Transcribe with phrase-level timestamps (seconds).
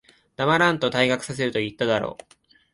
[0.35, 2.17] 黙らんと、退学させると言っただろ。